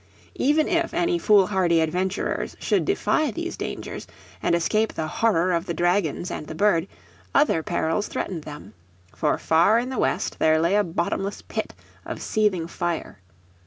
Even 0.39 0.67
if 0.67 0.95
any 0.95 1.19
foolhardy 1.19 1.79
adventurers 1.79 2.57
should 2.59 2.85
defy 2.85 3.29
these 3.29 3.55
dangers, 3.55 4.07
and 4.41 4.55
escape 4.55 4.93
the 4.93 5.05
horror 5.05 5.53
of 5.53 5.67
the 5.67 5.75
dragons 5.75 6.31
and 6.31 6.47
the 6.47 6.55
bird, 6.55 6.87
other 7.35 7.61
perils 7.61 8.07
threatened 8.07 8.43
them. 8.43 8.73
For 9.15 9.37
far 9.37 9.77
in 9.77 9.89
the 9.89 9.99
west 9.99 10.37
there 10.39 10.59
lay 10.59 10.75
a 10.75 10.83
bottomless 10.83 11.43
pit 11.43 11.75
of 12.03 12.19
seething 12.19 12.65
fire. 12.65 13.19